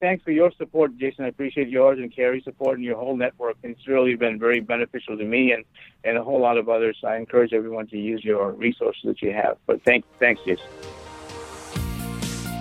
[0.00, 1.24] thanks for your support, Jason.
[1.24, 3.56] I appreciate yours and Carrie's support and your whole network.
[3.62, 5.64] It's really been very beneficial to me and,
[6.04, 6.98] and a whole lot of others.
[7.04, 9.58] I encourage everyone to use your resources that you have.
[9.66, 10.66] But thank, thanks, Jason.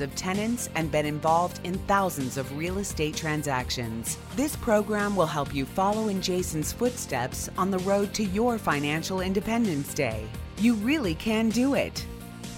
[0.00, 4.16] of tenants and been involved in thousands of real estate transactions.
[4.36, 9.20] This program will help you follow in Jason's footsteps on the road to your financial
[9.20, 10.28] independence day.
[10.58, 12.04] You really can do it.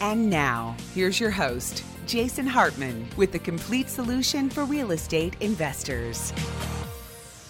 [0.00, 6.32] And now, here's your host, Jason Hartman, with the complete solution for real estate investors.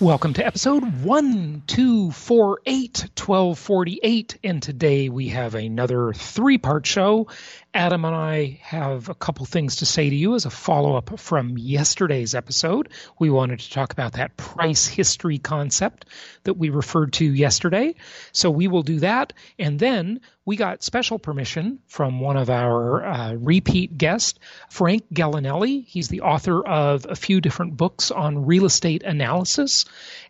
[0.03, 4.39] Welcome to episode 1248, 1248.
[4.43, 7.29] And today we have another three part show.
[7.75, 11.19] Adam and I have a couple things to say to you as a follow up
[11.19, 12.91] from yesterday's episode.
[13.19, 16.05] We wanted to talk about that price history concept
[16.45, 17.95] that we referred to yesterday.
[18.33, 19.33] So we will do that.
[19.59, 25.87] And then we got special permission from one of our uh, repeat guests, Frank Gallinelli.
[25.87, 29.85] He's the author of a few different books on real estate analysis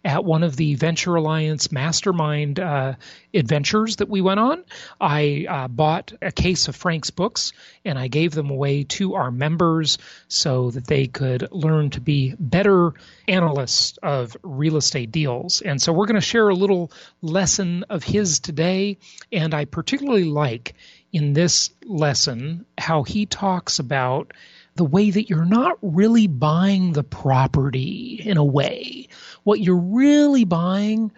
[0.05, 2.95] at one of the Venture Alliance mastermind uh,
[3.33, 4.65] adventures that we went on.
[5.01, 7.52] I uh, bought a case of Frank's books
[7.84, 9.97] and I gave them away to our members
[10.28, 12.92] so that they could learn to be better
[13.27, 15.62] analysts of real estate deals.
[15.62, 18.98] And so we're going to share a little lesson of his today.
[19.33, 20.74] And I particularly like
[21.11, 24.33] in this lesson how he talks about
[24.74, 29.08] the way that you're not really buying the property in a way.
[29.42, 31.12] What you're really buying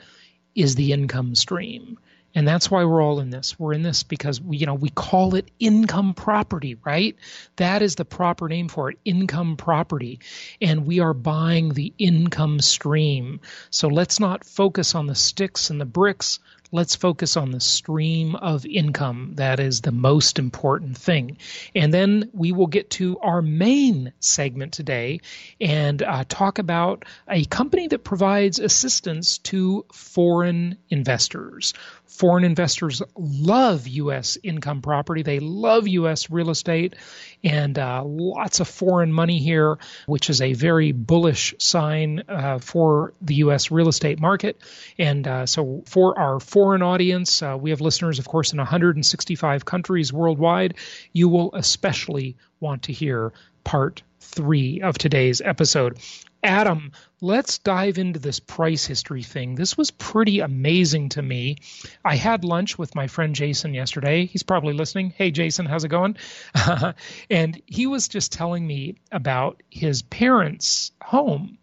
[0.55, 1.99] is the income stream.
[2.35, 3.59] And that's why we're all in this.
[3.59, 7.17] We're in this because we, you know, we call it income property, right?
[7.57, 10.21] That is the proper name for it, income property.
[10.61, 13.41] And we are buying the income stream.
[13.71, 16.41] So let's not focus on the sticks and the bricks
[16.75, 19.35] let's focus on the stream of income.
[19.37, 21.39] That is the most important thing.
[21.73, 25.21] And then we will get to our main segment today
[25.61, 31.75] and uh, talk about a company that provides assistance to foreign investors.
[32.15, 34.39] Foreign investors love U.S.
[34.45, 35.23] income property.
[35.23, 36.31] They love U.S.
[36.31, 36.95] real estate
[37.43, 43.15] and uh, lots of foreign money here, which is a very bullish sign uh, for
[43.21, 43.73] the U.S.
[43.73, 44.61] real estate market.
[44.97, 49.65] And uh, so, for our foreign audience, uh, we have listeners, of course, in 165
[49.65, 50.75] countries worldwide.
[51.13, 53.33] You will especially want to hear
[53.65, 55.99] part three of today's episode.
[56.45, 59.55] Adam, let's dive into this price history thing.
[59.55, 61.57] This was pretty amazing to me.
[62.05, 64.27] I had lunch with my friend Jason yesterday.
[64.27, 65.15] He's probably listening.
[65.17, 66.17] Hey, Jason, how's it going?
[67.31, 71.57] and he was just telling me about his parents' home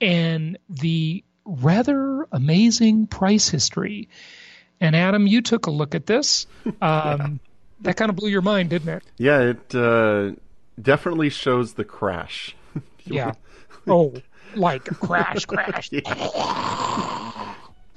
[0.00, 4.08] and the rather amazing price history.
[4.80, 6.46] And Adam, you took a look at this.
[6.66, 7.28] Um, yeah.
[7.82, 9.04] That kind of blew your mind, didn't it?
[9.16, 10.32] Yeah, it uh,
[10.82, 12.56] definitely shows the crash.
[13.04, 13.34] yeah
[13.90, 14.14] oh,
[14.54, 15.90] like crash, crash.
[15.90, 15.98] the,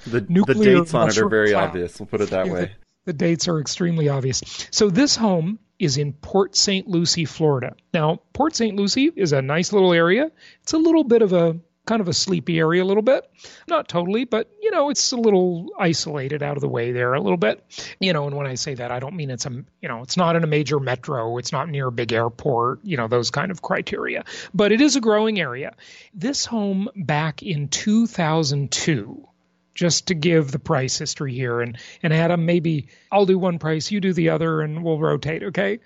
[0.08, 1.70] the dates on it are very cloud.
[1.70, 2.00] obvious.
[2.00, 2.62] We'll put it that yeah, way.
[2.62, 2.72] The,
[3.06, 4.42] the dates are extremely obvious.
[4.72, 6.88] So this home is in Port St.
[6.88, 7.76] Lucie, Florida.
[7.94, 8.76] Now, Port St.
[8.76, 10.32] Lucie is a nice little area.
[10.62, 13.30] It's a little bit of a kind of a sleepy area a little bit.
[13.68, 17.22] Not totally, but you know, it's a little isolated out of the way there a
[17.22, 17.64] little bit.
[18.00, 20.18] You know, and when I say that, I don't mean it's a you know, it's
[20.18, 23.52] not in a major metro, it's not near a big airport, you know, those kind
[23.52, 24.26] of criteria.
[24.54, 25.76] But it is a growing area.
[26.14, 29.28] This home back in 2002
[29.74, 33.90] just to give the price history here and and Adam maybe I'll do one price
[33.90, 35.80] you do the other and we'll rotate okay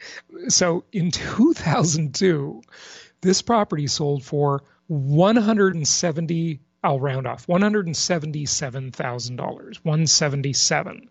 [0.47, 2.61] so in 2002
[3.21, 11.09] this property sold for 170 I'll round off $177,000 177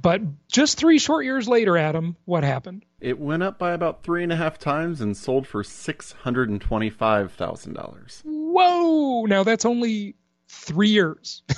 [0.00, 2.84] but just three short years later Adam what happened?
[3.00, 9.24] It went up by about three and a half times and sold for $625,000 whoa!
[9.26, 10.16] Now that's only
[10.48, 11.42] three years.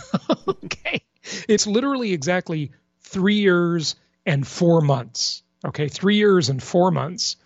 [0.48, 1.02] Okay.
[1.48, 2.70] It's literally exactly
[3.00, 5.42] three years and four months.
[5.64, 7.36] Okay three years and four months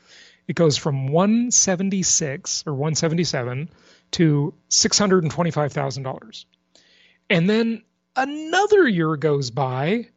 [0.50, 3.70] it goes from 176 or 177
[4.10, 6.44] to $625,000.
[7.30, 7.84] And then
[8.16, 10.08] another year goes by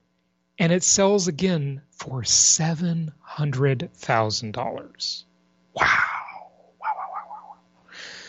[0.58, 5.24] and it sells again for $700,000.
[5.76, 5.84] Wow.
[5.84, 5.88] Wow,
[6.82, 7.58] wow, wow, wow.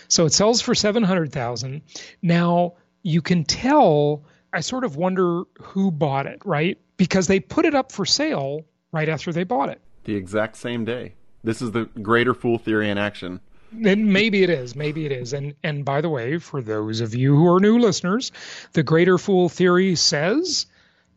[0.09, 1.81] So it sells for 700,000.
[2.21, 6.77] Now you can tell I sort of wonder who bought it, right?
[6.99, 9.81] Because they put it up for sale right after they bought it.
[10.05, 11.15] The exact same day.
[11.45, 13.41] This is the greater fool theory in action.
[13.85, 15.33] And maybe it is, maybe it is.
[15.33, 18.33] And and by the way, for those of you who are new listeners,
[18.73, 20.67] the greater fool theory says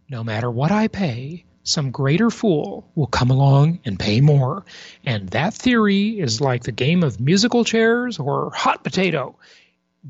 [0.09, 4.65] no matter what I pay, some greater fool will come along and pay more.
[5.05, 9.37] And that theory is like the game of musical chairs or hot potato.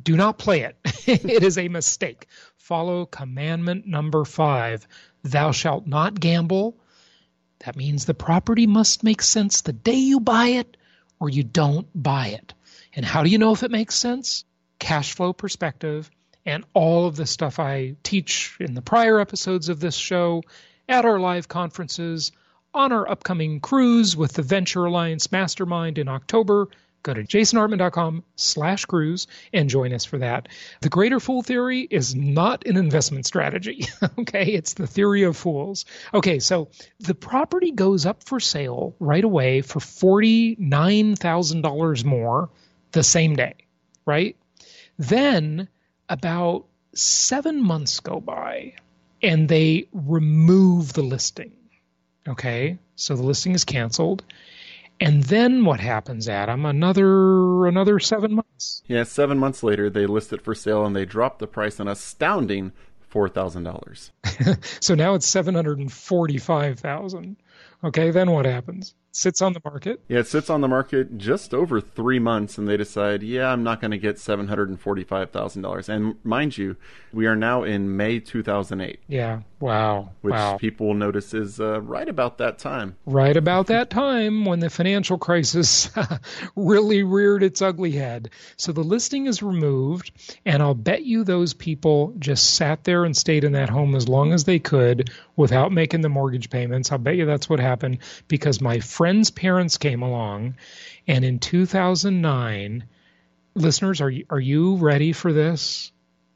[0.04, 0.78] Do not play it.
[1.08, 2.28] it is a mistake.
[2.58, 4.88] Follow commandment number five
[5.24, 6.78] Thou shalt not gamble.
[7.60, 10.78] That means the property must make sense the day you buy it
[11.20, 12.54] or you don't buy it.
[12.96, 14.46] And how do you know if it makes sense?
[14.80, 16.10] Cash flow perspective
[16.46, 20.44] and all of the stuff I teach in the prior episodes of this show
[20.88, 22.32] at our live conferences,
[22.74, 26.70] on our upcoming cruise with the Venture Alliance Mastermind in October.
[27.08, 30.50] Go to jasonhartman.com slash cruise and join us for that.
[30.82, 33.88] The greater fool theory is not an investment strategy.
[34.20, 35.86] okay, it's the theory of fools.
[36.14, 36.68] Okay, so
[37.00, 42.50] the property goes up for sale right away for $49,000 more
[42.92, 43.54] the same day,
[44.06, 44.36] right?
[45.00, 45.70] Then
[46.10, 48.74] about seven months go by
[49.24, 51.54] and they remove the listing.
[52.28, 54.26] Okay, so the listing is canceled.
[55.00, 56.66] And then what happens, Adam?
[56.66, 58.82] Another another seven months.
[58.88, 61.88] Yeah, seven months later, they list it for sale and they drop the price an
[61.88, 62.72] astounding
[63.02, 64.12] four thousand dollars.
[64.80, 67.38] so now it's seven hundred and forty-five thousand.
[67.84, 68.96] Okay, then what happens?
[69.18, 70.02] sits on the market.
[70.08, 73.64] Yeah, it sits on the market just over three months, and they decide, yeah, I'm
[73.64, 75.90] not going to get seven hundred and forty-five thousand dollars.
[75.90, 76.78] And mind you,
[77.12, 79.00] we are now in May 2008.
[79.08, 80.58] Yeah, wow, which wow.
[80.58, 82.96] people will notice is uh, right about that time.
[83.06, 85.90] Right about that time when the financial crisis
[86.56, 88.30] really reared its ugly head.
[88.58, 90.12] So the listing is removed,
[90.46, 94.08] and I'll bet you those people just sat there and stayed in that home as
[94.08, 96.92] long as they could without making the mortgage payments.
[96.92, 100.56] I'll bet you that's what happened because my friend's parents came along,
[101.08, 102.84] and in 2009,
[103.56, 105.92] listeners, are you, are you ready for this?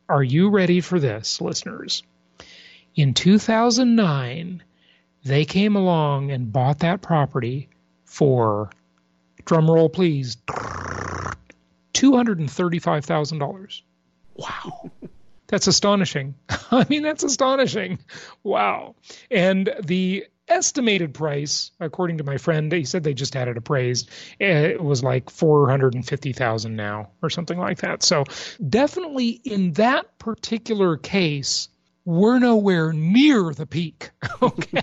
[0.09, 2.03] Are you ready for this, listeners?
[2.95, 4.63] In 2009,
[5.23, 7.69] they came along and bought that property
[8.05, 8.69] for,
[9.45, 10.37] drumroll please,
[11.93, 13.81] $235,000.
[14.35, 14.91] Wow.
[15.47, 16.35] That's astonishing.
[16.71, 17.99] I mean, that's astonishing.
[18.43, 18.95] Wow.
[19.29, 24.09] And the estimated price, according to my friend, he said they just had it appraised.
[24.39, 28.03] It was like four hundred and fifty thousand now, or something like that.
[28.03, 28.25] So
[28.67, 31.69] definitely in that particular case,
[32.05, 34.11] we're nowhere near the peak.
[34.41, 34.81] Okay,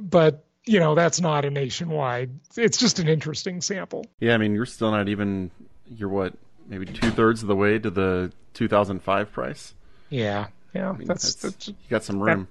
[0.00, 2.30] but you know that's not a nationwide.
[2.56, 4.06] It's just an interesting sample.
[4.20, 5.50] Yeah, I mean you're still not even
[5.88, 6.34] you're what
[6.68, 9.74] maybe two thirds of the way to the 2005 price.
[10.08, 12.46] Yeah, yeah, I mean, that's, that's, that's, you got some room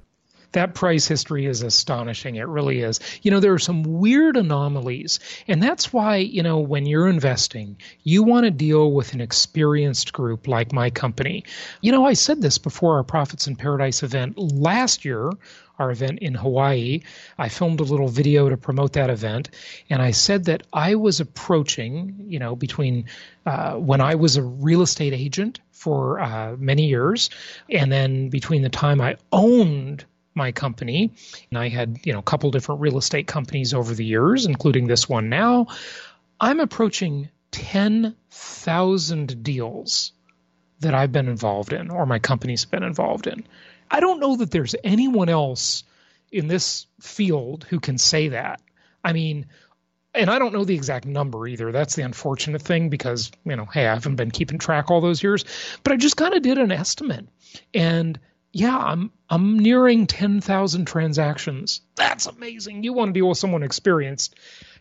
[0.55, 2.35] that price history is astonishing.
[2.35, 2.99] It really is.
[3.21, 5.19] You know, there are some weird anomalies.
[5.47, 10.11] And that's why, you know, when you're investing, you want to deal with an experienced
[10.11, 11.43] group like my company.
[11.81, 15.31] You know, I said this before our Profits in Paradise event last year
[15.77, 17.01] our event in Hawaii.
[17.37, 19.49] I filmed a little video to promote that event,
[19.89, 23.05] and I said that I was approaching, you know, between
[23.45, 27.29] uh, when I was a real estate agent for uh, many years,
[27.69, 31.11] and then between the time I owned my company,
[31.49, 34.87] and I had you know a couple different real estate companies over the years, including
[34.87, 35.67] this one now.
[36.39, 40.11] I'm approaching ten thousand deals
[40.81, 43.45] that I've been involved in, or my company's been involved in.
[43.89, 45.83] I don't know that there's anyone else
[46.31, 48.61] in this field who can say that.
[49.03, 49.45] I mean,
[50.13, 51.71] and I don't know the exact number either.
[51.71, 55.21] That's the unfortunate thing because, you know, hey, I haven't been keeping track all those
[55.21, 55.45] years,
[55.83, 57.27] but I just kind of did an estimate.
[57.73, 58.19] And
[58.51, 61.81] yeah, I'm I'm nearing 10,000 transactions.
[61.95, 62.83] That's amazing.
[62.83, 64.35] You want to deal with someone experienced.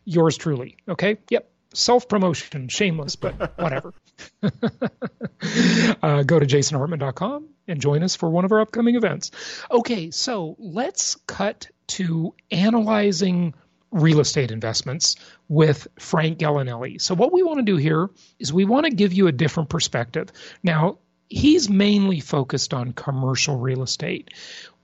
[0.04, 0.76] Yours truly.
[0.88, 1.18] Okay?
[1.30, 1.50] Yep.
[1.72, 3.94] Self promotion, shameless, but whatever.
[4.42, 9.32] uh, go to jasonhartman.com and join us for one of our upcoming events.
[9.70, 13.54] Okay, so let's cut to analyzing
[13.90, 15.16] real estate investments
[15.48, 17.00] with Frank Gallinelli.
[17.00, 19.68] So, what we want to do here is we want to give you a different
[19.68, 20.30] perspective.
[20.62, 20.98] Now,
[21.34, 24.30] he's mainly focused on commercial real estate.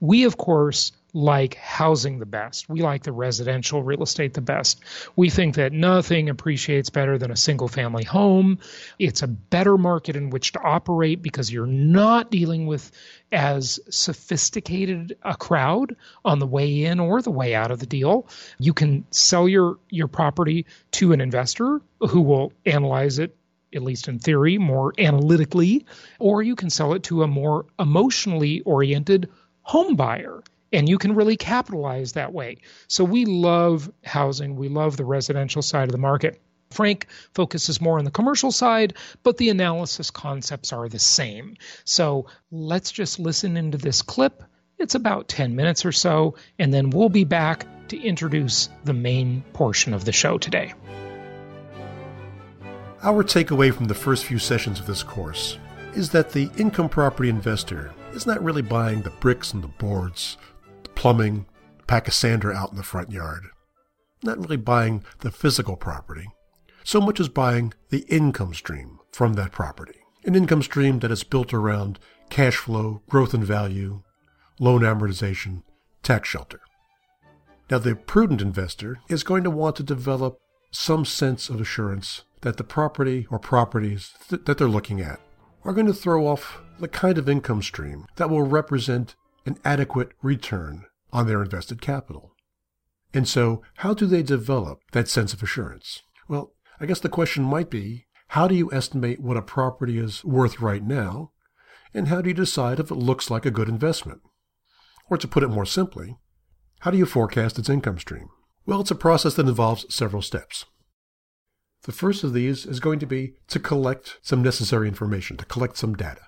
[0.01, 2.67] We, of course, like housing the best.
[2.67, 4.81] We like the residential real estate the best.
[5.15, 8.59] We think that nothing appreciates better than a single family home.
[8.99, 12.91] It's a better market in which to operate because you're not dealing with
[13.31, 18.27] as sophisticated a crowd on the way in or the way out of the deal.
[18.59, 23.37] You can sell your your property to an investor who will analyze it
[23.73, 25.85] at least in theory, more analytically,
[26.19, 29.29] or you can sell it to a more emotionally oriented
[29.61, 30.41] home buyer.
[30.73, 32.57] And you can really capitalize that way.
[32.87, 34.55] So we love housing.
[34.55, 36.41] We love the residential side of the market.
[36.71, 41.57] Frank focuses more on the commercial side, but the analysis concepts are the same.
[41.83, 44.43] So let's just listen into this clip.
[44.79, 49.43] It's about 10 minutes or so, and then we'll be back to introduce the main
[49.53, 50.73] portion of the show today.
[53.03, 55.57] Our takeaway from the first few sessions of this course
[55.95, 60.37] is that the income property investor is not really buying the bricks and the boards,
[60.83, 61.47] the plumbing,
[61.79, 63.41] the pachysandra out in the front yard.
[64.21, 66.27] Not really buying the physical property,
[66.83, 69.97] so much as buying the income stream from that property.
[70.23, 71.97] An income stream that is built around
[72.29, 74.03] cash flow, growth in value,
[74.59, 75.63] loan amortization,
[76.03, 76.61] tax shelter.
[77.67, 80.37] Now, the prudent investor is going to want to develop
[80.69, 85.19] some sense of assurance that the property or properties th- that they're looking at
[85.63, 90.11] are going to throw off the kind of income stream that will represent an adequate
[90.21, 92.33] return on their invested capital.
[93.13, 96.01] And so, how do they develop that sense of assurance?
[96.27, 100.23] Well, I guess the question might be how do you estimate what a property is
[100.23, 101.31] worth right now?
[101.93, 104.21] And how do you decide if it looks like a good investment?
[105.09, 106.15] Or to put it more simply,
[106.79, 108.29] how do you forecast its income stream?
[108.65, 110.65] Well, it's a process that involves several steps.
[111.83, 115.77] The first of these is going to be to collect some necessary information, to collect
[115.77, 116.21] some data.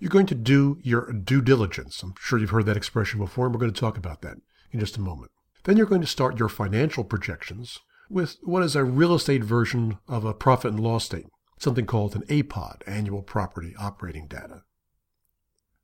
[0.00, 2.02] You're going to do your due diligence.
[2.02, 4.36] I'm sure you've heard that expression before, and we're going to talk about that
[4.72, 5.30] in just a moment.
[5.64, 7.78] Then you're going to start your financial projections
[8.10, 12.14] with what is a real estate version of a profit and loss statement, something called
[12.14, 14.62] an APOD, Annual Property Operating Data.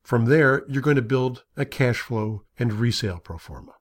[0.03, 3.73] From there, you're going to build a cash flow and resale pro forma.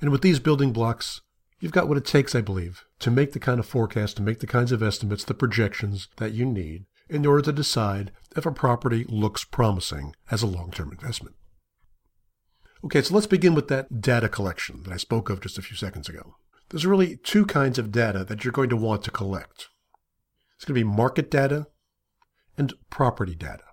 [0.00, 1.20] And with these building blocks,
[1.60, 4.40] You've got what it takes, I believe, to make the kind of forecast, to make
[4.40, 8.52] the kinds of estimates, the projections that you need in order to decide if a
[8.52, 11.36] property looks promising as a long term investment.
[12.84, 15.76] Okay, so let's begin with that data collection that I spoke of just a few
[15.76, 16.36] seconds ago.
[16.68, 19.68] There's really two kinds of data that you're going to want to collect.
[20.56, 21.68] It's going to be market data
[22.58, 23.64] and property data.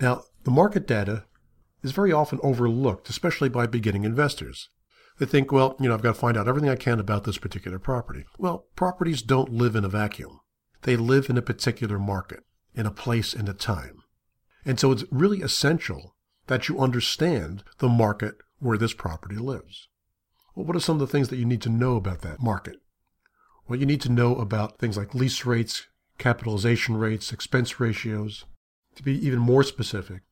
[0.00, 1.24] Now, the market data
[1.82, 4.68] is very often overlooked, especially by beginning investors.
[5.18, 7.38] They think, well, you know, I've got to find out everything I can about this
[7.38, 8.24] particular property.
[8.38, 10.40] Well, properties don't live in a vacuum.
[10.82, 12.44] They live in a particular market,
[12.74, 14.02] in a place and a time.
[14.64, 16.14] And so it's really essential
[16.46, 19.88] that you understand the market where this property lives.
[20.54, 22.76] Well, what are some of the things that you need to know about that market?
[23.68, 25.86] Well, you need to know about things like lease rates,
[26.18, 28.44] capitalization rates, expense ratios.
[28.96, 30.22] To be even more specific,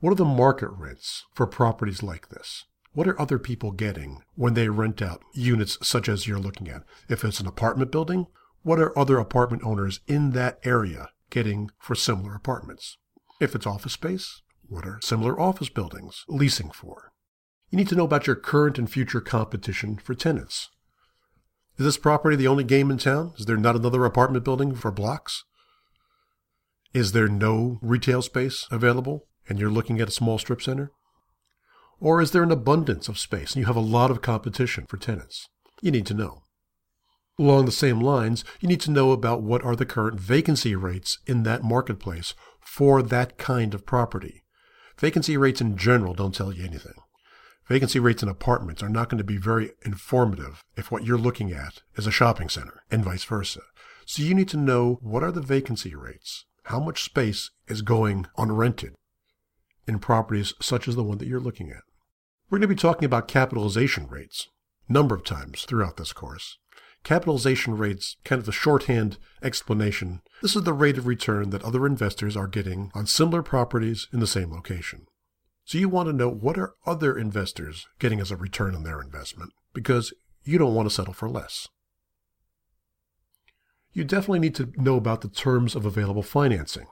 [0.00, 2.64] what are the market rents for properties like this?
[2.92, 6.82] What are other people getting when they rent out units such as you're looking at?
[7.08, 8.26] If it's an apartment building,
[8.62, 12.98] what are other apartment owners in that area getting for similar apartments?
[13.40, 17.12] If it's office space, what are similar office buildings leasing for?
[17.70, 20.68] You need to know about your current and future competition for tenants.
[21.78, 23.32] Is this property the only game in town?
[23.38, 25.44] Is there not another apartment building for blocks?
[26.92, 30.90] Is there no retail space available and you're looking at a small strip center?
[32.00, 34.96] Or is there an abundance of space and you have a lot of competition for
[34.96, 35.48] tenants?
[35.82, 36.42] You need to know.
[37.38, 41.18] Along the same lines, you need to know about what are the current vacancy rates
[41.26, 44.44] in that marketplace for that kind of property.
[44.98, 46.94] Vacancy rates in general don't tell you anything.
[47.66, 51.52] Vacancy rates in apartments are not going to be very informative if what you're looking
[51.52, 53.60] at is a shopping center and vice versa.
[54.06, 56.46] So you need to know what are the vacancy rates?
[56.64, 58.94] How much space is going unrented
[59.86, 61.82] in properties such as the one that you're looking at?
[62.50, 64.48] We're going to be talking about capitalization rates
[64.88, 66.58] a number of times throughout this course.
[67.04, 71.86] Capitalization rates, kind of the shorthand explanation, this is the rate of return that other
[71.86, 75.06] investors are getting on similar properties in the same location.
[75.64, 79.00] So you want to know what are other investors getting as a return on their
[79.00, 81.68] investment because you don't want to settle for less.
[83.92, 86.88] You definitely need to know about the terms of available financing.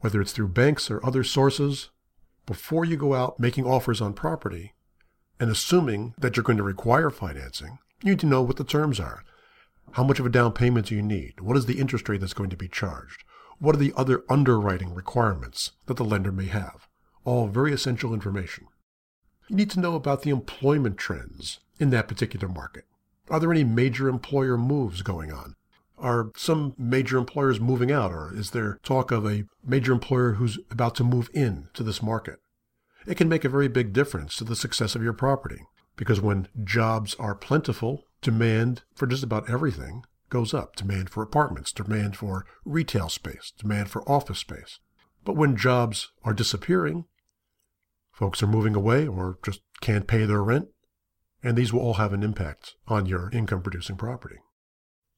[0.00, 1.90] Whether it's through banks or other sources,
[2.46, 4.74] before you go out making offers on property
[5.40, 9.00] and assuming that you're going to require financing, you need to know what the terms
[9.00, 9.24] are.
[9.92, 11.40] How much of a down payment do you need?
[11.40, 13.24] What is the interest rate that's going to be charged?
[13.58, 16.88] What are the other underwriting requirements that the lender may have?
[17.24, 18.66] All very essential information.
[19.48, 22.84] You need to know about the employment trends in that particular market.
[23.30, 25.54] Are there any major employer moves going on?
[25.98, 30.58] Are some major employers moving out, or is there talk of a major employer who's
[30.70, 32.40] about to move in to this market?
[33.06, 35.60] It can make a very big difference to the success of your property
[35.96, 40.74] because when jobs are plentiful, demand for just about everything goes up.
[40.74, 44.80] Demand for apartments, demand for retail space, demand for office space.
[45.24, 47.04] But when jobs are disappearing,
[48.10, 50.68] folks are moving away or just can't pay their rent,
[51.42, 54.36] and these will all have an impact on your income producing property.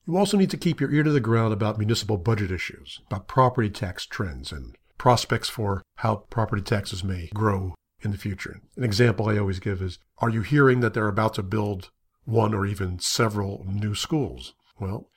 [0.07, 3.27] You also need to keep your ear to the ground about municipal budget issues, about
[3.27, 8.61] property tax trends, and prospects for how property taxes may grow in the future.
[8.77, 11.91] An example I always give is Are you hearing that they're about to build
[12.25, 14.55] one or even several new schools?
[14.79, 15.11] Well,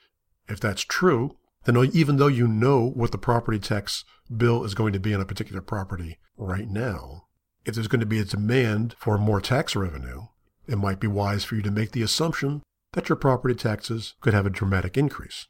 [0.47, 4.03] if that's true, then even though you know what the property tax
[4.35, 7.25] bill is going to be on a particular property right now,
[7.63, 10.23] if there's going to be a demand for more tax revenue,
[10.67, 14.33] it might be wise for you to make the assumption that your property taxes could
[14.33, 15.47] have a dramatic increase.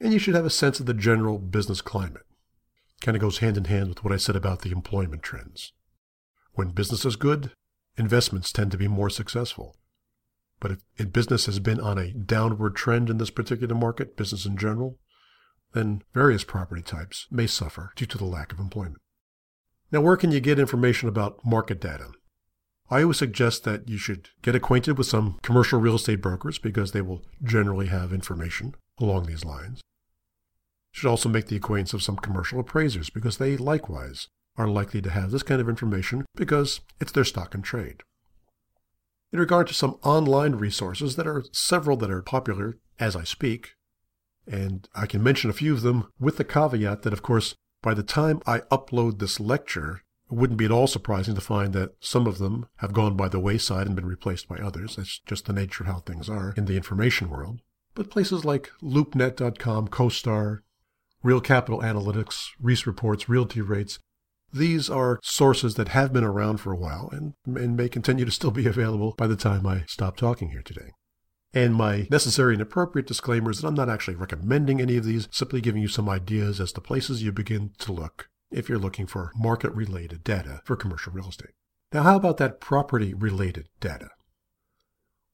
[0.00, 2.22] And you should have a sense of the general business climate.
[3.00, 5.72] Kind of goes hand in hand with what I said about the employment trends.
[6.52, 7.52] When business is good,
[7.96, 9.76] investments tend to be more successful.
[10.60, 14.56] But if, business has been on a downward trend in this particular market, business in
[14.56, 14.98] general,
[15.72, 19.02] then various property types may suffer due to the lack of employment.
[19.92, 22.08] Now, where can you get information about market data?
[22.88, 26.92] I always suggest that you should get acquainted with some commercial real estate brokers because
[26.92, 29.80] they will generally have information along these lines.
[30.94, 35.02] You should also make the acquaintance of some commercial appraisers because they likewise are likely
[35.02, 38.02] to have this kind of information because it's their stock and trade.
[39.32, 43.74] In regard to some online resources, there are several that are popular as I speak,
[44.46, 47.92] and I can mention a few of them with the caveat that, of course, by
[47.92, 51.94] the time I upload this lecture, it wouldn't be at all surprising to find that
[52.00, 54.96] some of them have gone by the wayside and been replaced by others.
[54.96, 57.60] That's just the nature of how things are in the information world.
[57.94, 60.60] But places like LoopNet.com, CoStar,
[61.22, 63.98] Real Capital Analytics, Reis Reports, Realty Rates,
[64.52, 68.30] these are sources that have been around for a while and, and may continue to
[68.30, 70.90] still be available by the time I stop talking here today.
[71.54, 75.28] And my necessary and appropriate disclaimer is that I'm not actually recommending any of these,
[75.30, 79.06] simply giving you some ideas as to places you begin to look if you're looking
[79.06, 81.52] for market related data for commercial real estate.
[81.92, 84.10] Now, how about that property related data?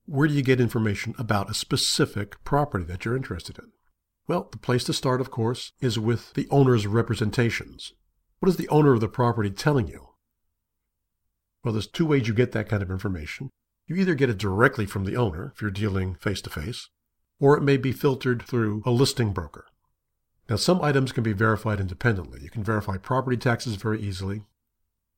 [0.07, 3.73] Where do you get information about a specific property that you're interested in?
[4.29, 7.93] Well, the place to start, of course, is with the owner's representations.
[8.41, 10.09] What is the owner of the property telling you?
[11.65, 13.51] Well, there's two ways you get that kind of information.
[13.87, 16.89] You either get it directly from the owner, if you're dealing face to face,
[17.41, 19.67] or it may be filtered through a listing broker.
[20.49, 22.41] Now, some items can be verified independently.
[22.43, 24.43] You can verify property taxes very easily.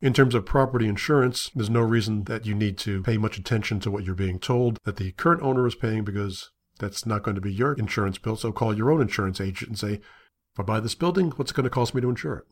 [0.01, 3.81] In terms of property insurance, there's no reason that you need to pay much attention
[3.81, 7.37] to what you're being told that the current owner is paying because that's not going
[7.37, 8.37] to be your insurance bill.
[8.37, 11.55] So call your own insurance agent and say, if I buy this building, what's it
[11.55, 12.45] going to cost me to insure it?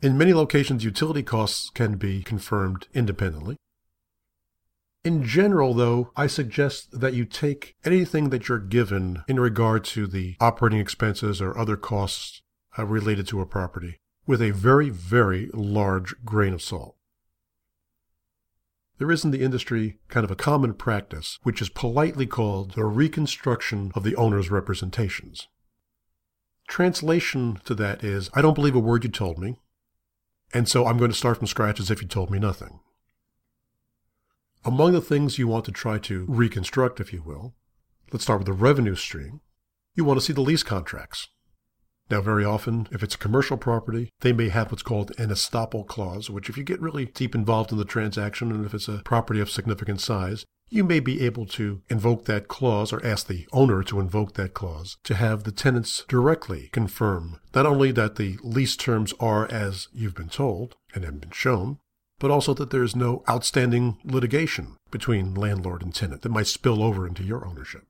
[0.00, 3.56] In many locations, utility costs can be confirmed independently.
[5.08, 10.06] In general, though, I suggest that you take anything that you're given in regard to
[10.06, 12.42] the operating expenses or other costs
[12.78, 16.94] uh, related to a property with a very, very large grain of salt.
[18.98, 22.84] There is in the industry kind of a common practice, which is politely called the
[22.84, 25.48] reconstruction of the owner's representations.
[26.68, 29.58] Translation to that is, I don't believe a word you told me,
[30.52, 32.80] and so I'm going to start from scratch as if you told me nothing.
[34.68, 37.54] Among the things you want to try to reconstruct, if you will,
[38.12, 39.40] let's start with the revenue stream.
[39.94, 41.28] You want to see the lease contracts.
[42.10, 45.86] Now, very often, if it's a commercial property, they may have what's called an estoppel
[45.86, 49.00] clause, which if you get really deep involved in the transaction and if it's a
[49.06, 53.48] property of significant size, you may be able to invoke that clause or ask the
[53.54, 58.36] owner to invoke that clause to have the tenants directly confirm not only that the
[58.42, 61.78] lease terms are as you've been told and have been shown,
[62.18, 66.82] but also that there is no outstanding litigation between landlord and tenant that might spill
[66.82, 67.84] over into your ownership.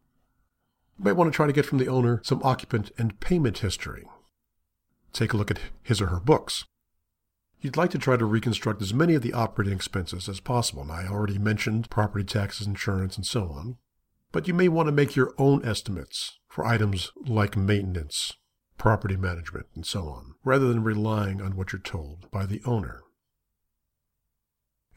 [0.99, 4.05] You might want to try to get from the owner some occupant and payment history.
[5.13, 6.65] Take a look at his or her books.
[7.61, 10.85] You'd like to try to reconstruct as many of the operating expenses as possible.
[10.85, 13.79] Now, I already mentioned property taxes, insurance, and so on.
[14.31, 18.35] But you may want to make your own estimates for items like maintenance,
[18.77, 23.03] property management, and so on, rather than relying on what you're told by the owner.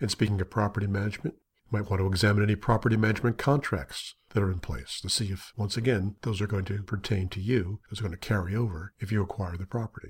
[0.01, 4.41] And speaking of property management, you might want to examine any property management contracts that
[4.41, 7.79] are in place to see if, once again, those are going to pertain to you,
[7.89, 10.09] those are going to carry over if you acquire the property.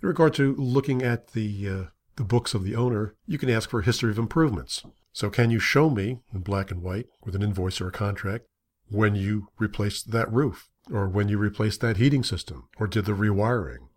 [0.00, 1.84] In regard to looking at the, uh,
[2.16, 4.82] the books of the owner, you can ask for a history of improvements.
[5.12, 8.46] So, can you show me in black and white with an invoice or a contract
[8.88, 13.12] when you replaced that roof, or when you replaced that heating system, or did the
[13.12, 13.88] rewiring?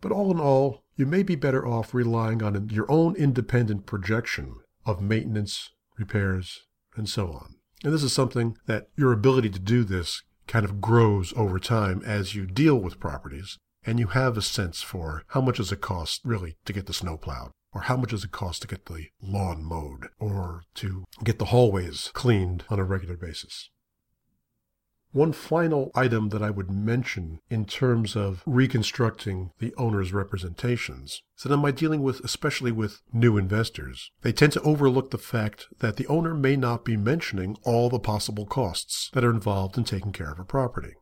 [0.00, 4.56] But all in all, you may be better off relying on your own independent projection
[4.84, 7.56] of maintenance, repairs, and so on.
[7.82, 12.02] And this is something that your ability to do this kind of grows over time
[12.04, 15.80] as you deal with properties and you have a sense for how much does it
[15.80, 18.86] cost really to get the snow plowed or how much does it cost to get
[18.86, 23.70] the lawn mowed or to get the hallways cleaned on a regular basis.
[25.12, 31.42] One final item that I would mention in terms of reconstructing the owner's representations is
[31.42, 35.66] that am I dealing with, especially with new investors, they tend to overlook the fact
[35.80, 39.82] that the owner may not be mentioning all the possible costs that are involved in
[39.82, 40.94] taking care of a property.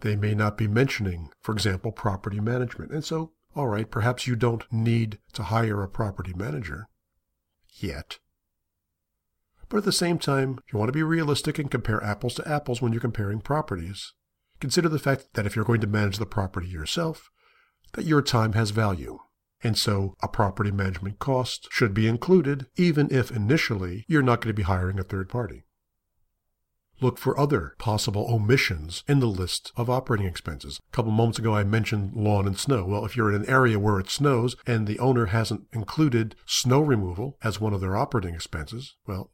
[0.00, 2.90] They may not be mentioning, for example, property management.
[2.90, 6.88] And so, all right, perhaps you don't need to hire a property manager
[7.80, 8.18] yet.
[9.68, 12.80] But at the same time, you want to be realistic and compare apples to apples
[12.80, 14.12] when you're comparing properties.
[14.60, 17.30] Consider the fact that if you're going to manage the property yourself,
[17.94, 19.18] that your time has value.
[19.62, 24.54] And so a property management cost should be included, even if initially you're not going
[24.54, 25.64] to be hiring a third party.
[27.00, 30.80] Look for other possible omissions in the list of operating expenses.
[30.90, 32.86] A couple moments ago, I mentioned lawn and snow.
[32.86, 36.80] Well, if you're in an area where it snows and the owner hasn't included snow
[36.80, 39.30] removal as one of their operating expenses, well,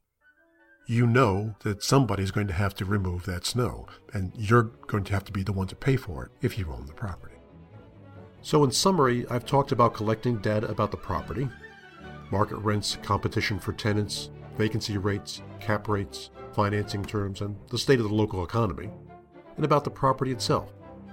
[0.87, 5.13] you know that somebody's going to have to remove that snow, and you're going to
[5.13, 7.37] have to be the one to pay for it if you own the property.
[8.41, 11.49] So, in summary, I've talked about collecting data about the property,
[12.31, 18.09] market rents, competition for tenants, vacancy rates, cap rates, financing terms, and the state of
[18.09, 18.91] the local economy,
[19.57, 20.73] and about the property itself,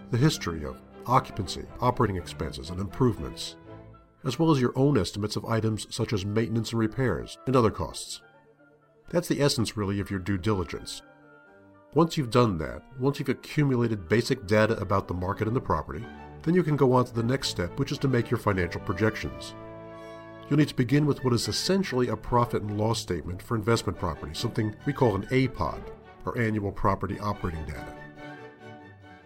[0.09, 3.55] the history of occupancy, operating expenses, and improvements,
[4.25, 7.71] as well as your own estimates of items such as maintenance and repairs and other
[7.71, 8.21] costs.
[9.09, 11.01] That's the essence, really, of your due diligence.
[11.95, 16.05] Once you've done that, once you've accumulated basic data about the market and the property,
[16.43, 18.81] then you can go on to the next step, which is to make your financial
[18.81, 19.55] projections.
[20.47, 23.97] You'll need to begin with what is essentially a profit and loss statement for investment
[23.97, 25.81] property, something we call an APOD,
[26.25, 27.98] or Annual Property Operating Data.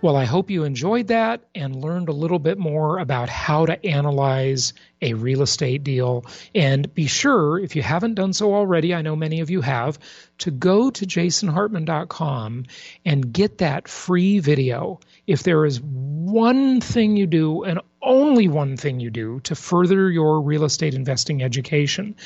[0.04, 3.86] Well, I hope you enjoyed that and learned a little bit more about how to
[3.86, 6.26] analyze a real estate deal.
[6.54, 9.98] And be sure, if you haven't done so already, I know many of you have,
[10.40, 12.66] to go to jasonhartman.com
[13.06, 15.00] and get that free video.
[15.26, 20.12] If there is one thing you do and only one thing you do to further
[20.12, 22.18] your real estate investing education,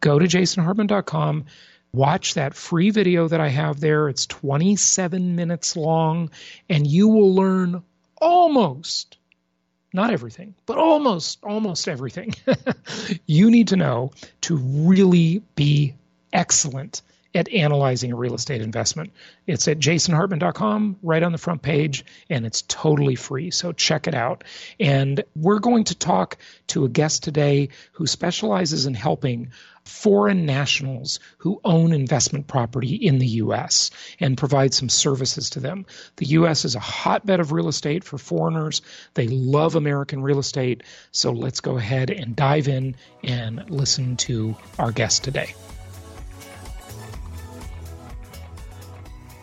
[0.00, 1.44] go to jasonhartman.com
[1.92, 4.08] Watch that free video that I have there.
[4.08, 6.30] It's 27 minutes long,
[6.68, 7.82] and you will learn
[8.20, 9.18] almost,
[9.92, 12.34] not everything, but almost, almost everything
[13.26, 15.94] you need to know to really be
[16.32, 17.02] excellent
[17.34, 19.12] at analyzing a real estate investment.
[19.46, 23.50] It's at jasonhartman.com, right on the front page, and it's totally free.
[23.50, 24.44] So check it out.
[24.78, 29.50] And we're going to talk to a guest today who specializes in helping
[29.90, 33.90] foreign nationals who own investment property in the U.S.
[34.20, 35.84] and provide some services to them.
[36.16, 36.64] The U.S.
[36.64, 38.82] is a hotbed of real estate for foreigners.
[39.14, 40.82] They love American real estate.
[41.10, 45.54] So let's go ahead and dive in and listen to our guest today.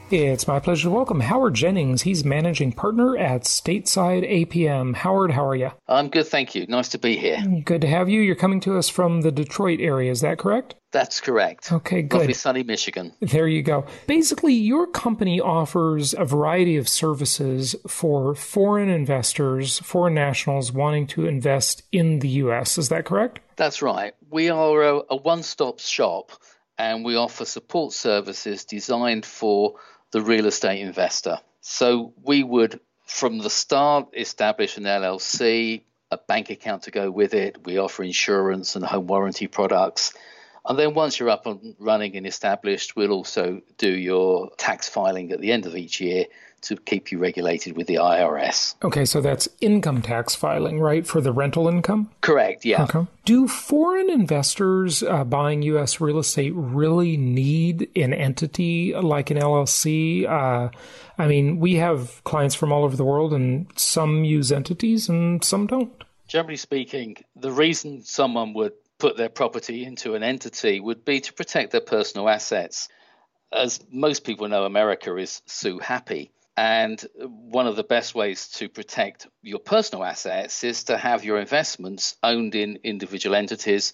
[0.10, 2.04] It's my pleasure to welcome Howard Jennings.
[2.04, 4.96] He's managing partner at Stateside APM.
[4.96, 5.72] Howard, how are you?
[5.86, 6.66] I'm good, thank you.
[6.68, 7.44] Nice to be here.
[7.66, 8.22] Good to have you.
[8.22, 10.76] You're coming to us from the Detroit area, is that correct?
[10.94, 11.74] That's correct.
[11.74, 12.20] Okay, good.
[12.20, 13.12] Lovely sunny Michigan.
[13.20, 13.86] There you go.
[14.08, 21.26] Basically, your company offers a variety of services for foreign investors, foreign nationals wanting to
[21.26, 22.78] invest in the U.S.
[22.78, 23.42] Is that correct?
[23.58, 24.14] That's right.
[24.30, 26.32] We are a, a one stop shop
[26.78, 29.76] and we offer support services designed for
[30.12, 31.40] the real estate investor.
[31.62, 37.34] So we would, from the start, establish an LLC, a bank account to go with
[37.34, 37.66] it.
[37.66, 40.14] We offer insurance and home warranty products.
[40.66, 45.32] And then once you're up and running and established, we'll also do your tax filing
[45.32, 46.26] at the end of each year
[46.62, 48.76] to keep you regulated with the IRS.
[48.84, 52.10] Okay, so that's income tax filing, right, for the rental income?
[52.22, 52.84] Correct, yeah.
[52.84, 53.06] Okay.
[53.26, 56.02] Do foreign investors uh, buying U.S.
[56.02, 60.28] real estate really need an entity like an LLC?
[60.28, 60.70] Uh,
[61.18, 65.44] I mean, we have clients from all over the world, and some use entities and
[65.44, 65.92] some don't.
[66.28, 71.34] Generally speaking, the reason someone would put their property into an entity would be to
[71.34, 72.90] protect their personal assets.
[73.52, 76.32] As most people know, America is sue happy.
[76.58, 81.40] And one of the best ways to protect your personal assets is to have your
[81.40, 83.94] investments owned in individual entities.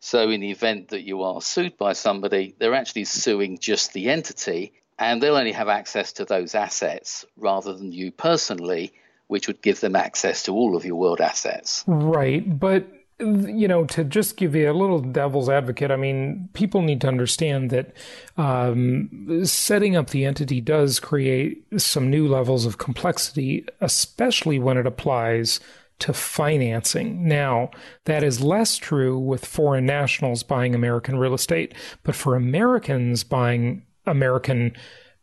[0.00, 4.08] So, in the event that you are sued by somebody, they're actually suing just the
[4.08, 8.94] entity, and they'll only have access to those assets rather than you personally,
[9.26, 11.84] which would give them access to all of your world assets.
[11.86, 12.58] Right.
[12.58, 12.86] But
[13.20, 17.08] you know, to just give you a little devil's advocate, I mean, people need to
[17.08, 17.92] understand that
[18.36, 24.86] um, setting up the entity does create some new levels of complexity, especially when it
[24.86, 25.58] applies
[25.98, 27.26] to financing.
[27.26, 27.70] Now,
[28.04, 33.82] that is less true with foreign nationals buying American real estate, but for Americans buying
[34.06, 34.76] American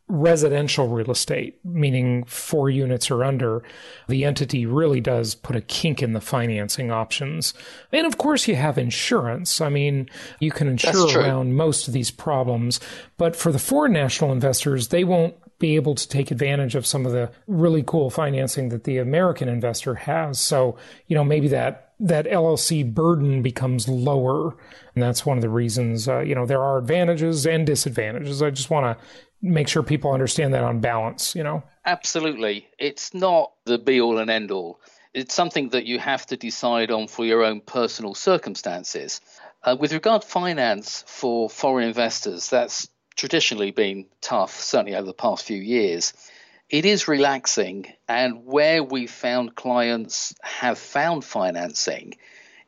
[0.07, 3.63] residential real estate, meaning four units or under,
[4.07, 7.53] the entity really does put a kink in the financing options.
[7.91, 9.61] And of course, you have insurance.
[9.61, 10.07] I mean,
[10.39, 12.79] you can insure around most of these problems.
[13.17, 17.05] But for the foreign national investors, they won't be able to take advantage of some
[17.05, 20.39] of the really cool financing that the American investor has.
[20.39, 24.55] So, you know, maybe that that LLC burden becomes lower,
[24.93, 26.09] and that's one of the reasons.
[26.09, 28.41] Uh, you know, there are advantages and disadvantages.
[28.41, 29.05] I just want to
[29.45, 31.63] make sure people understand that on balance, you know?
[31.85, 32.67] Absolutely.
[32.79, 34.81] It's not the be all and end all.
[35.13, 39.21] It's something that you have to decide on for your own personal circumstances.
[39.63, 45.45] Uh, with regard finance for foreign investors, that's traditionally been tough, certainly over the past
[45.45, 46.13] few years.
[46.69, 52.15] It is relaxing, and where we found clients have found financing,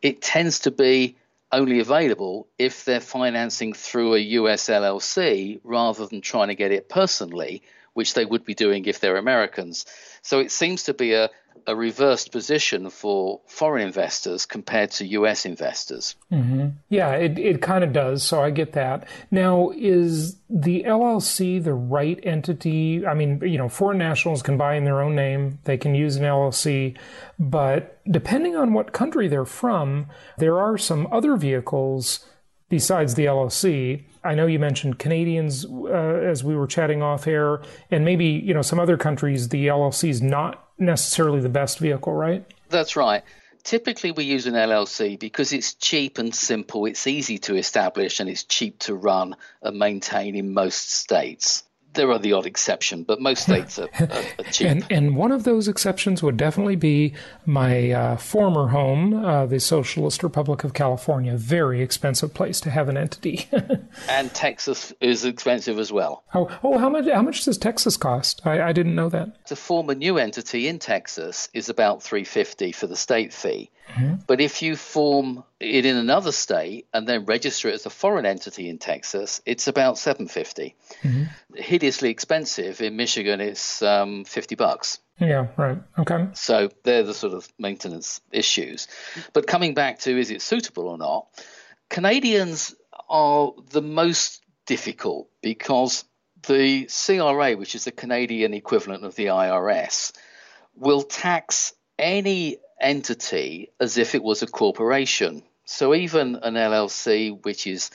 [0.02, 1.18] it tends to be
[1.52, 6.90] only available if they're financing through a US LLC rather than trying to get it
[6.90, 7.64] personally,
[7.98, 9.88] which they would be doing if they're Americans.
[10.22, 11.32] So it seems to be a,
[11.66, 15.48] a reversed position for foreign investors compared to U.S.
[15.48, 16.16] investors.
[16.32, 16.68] Mm-hmm.
[16.90, 18.22] Yeah, it, it kind of does.
[18.22, 19.08] So I get that.
[19.32, 23.04] Now, is the LLC the right entity?
[23.04, 26.18] I mean, you know, foreign nationals can buy in their own name, they can use
[26.18, 26.96] an LLC,
[27.40, 30.06] but depending on what country they're from,
[30.38, 32.24] there are some other vehicles
[32.70, 34.04] besides the LLC.
[34.28, 38.54] I know you mentioned Canadians uh, as we were chatting off air, and maybe you
[38.54, 42.46] know some other countries the LLC is not necessarily the best vehicle, right?
[42.70, 43.24] That's right.
[43.64, 48.30] Typically, we use an LLC because it's cheap and simple, it's easy to establish, and
[48.30, 51.64] it's cheap to run and maintain in most states
[51.98, 54.68] there are the odd exception, but most states are, are, are cheap.
[54.68, 57.14] and, and, one of those exceptions would definitely be
[57.46, 61.36] my uh, former home, uh, the Socialist Republic of California.
[61.36, 63.50] Very expensive place to have an entity.
[64.10, 66.24] and Texas is expensive as well.
[66.34, 67.08] Oh, oh, how much?
[67.10, 68.42] How much does Texas cost?
[68.46, 69.46] I, I didn't know that.
[69.48, 73.72] To form a new entity in Texas is about three fifty for the state fee.
[73.90, 74.16] Mm-hmm.
[74.28, 78.26] But if you form it in another state and then register it as a foreign
[78.26, 80.76] entity in Texas, it's about 750.
[81.04, 81.24] Mm-hmm.
[81.58, 82.82] Hideously expensive.
[82.82, 85.00] In Michigan, it's um, 50 bucks.
[85.20, 85.80] Yeah, right.
[85.98, 86.28] Okay.
[86.34, 88.88] So they're the sort of maintenance issues.
[89.34, 91.28] But coming back to is it suitable or not,
[91.90, 92.76] Canadians
[93.10, 96.04] are the most difficult because
[96.46, 100.12] the CRA, which is the Canadian equivalent of the IRS,
[100.76, 105.44] will tax any entity as if it was a corporation.
[105.66, 107.90] So even an LLC, which is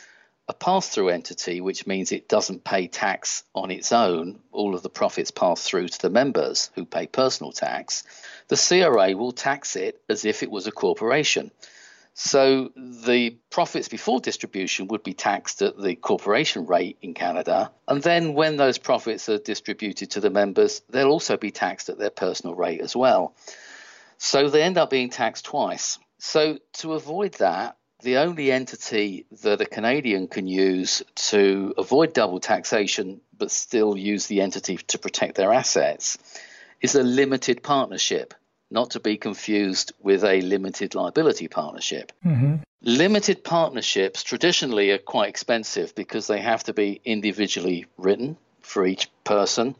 [0.49, 4.83] a pass through entity, which means it doesn't pay tax on its own, all of
[4.83, 8.05] the profits pass through to the members who pay personal tax,
[8.49, 11.51] the CRA will tax it as if it was a corporation.
[12.15, 17.71] So the profits before distribution would be taxed at the corporation rate in Canada.
[17.89, 21.99] And then when those profits are distributed to the members, they'll also be taxed at
[21.99, 23.35] their personal rate as well.
[24.19, 25.99] So they end up being taxed twice.
[26.19, 32.41] So to avoid that, the only entity that a Canadian can use to avoid double
[32.41, 36.19] taxation but still use the entity to protect their assets
[36.81, 38.35] is a limited partnership,
[38.71, 42.13] not to be confused with a limited liability partnership.
[42.25, 42.57] Mm-hmm.
[42.83, 49.09] Limited partnerships traditionally are quite expensive because they have to be individually written for each
[49.23, 49.77] person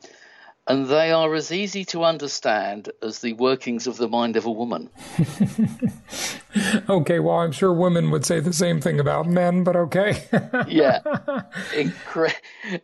[0.67, 4.51] and they are as easy to understand as the workings of the mind of a
[4.51, 4.89] woman.
[6.89, 10.23] okay, well, I'm sure women would say the same thing about men, but okay.
[10.69, 11.01] yeah,
[11.73, 12.35] Incre-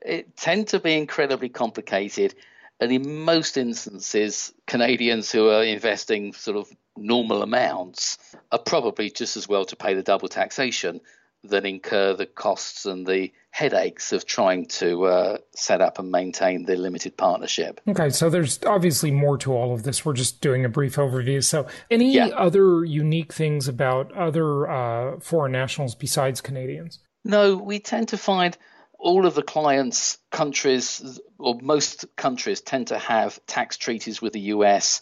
[0.03, 2.35] it tend to be incredibly complicated,
[2.81, 8.19] and in most instances, Canadians who are investing sort of normal amounts
[8.51, 11.01] are probably just as well to pay the double taxation
[11.45, 16.65] than incur the costs and the headaches of trying to uh, set up and maintain
[16.65, 17.81] the limited partnership.
[17.89, 20.05] Okay, so there's obviously more to all of this.
[20.05, 21.43] We're just doing a brief overview.
[21.43, 22.27] So, any yeah.
[22.29, 27.01] other unique things about other uh, foreign nationals besides Canadians?
[27.25, 28.57] No, we tend to find
[28.99, 34.41] all of the clients' countries, or most countries, tend to have tax treaties with the
[34.41, 35.01] US.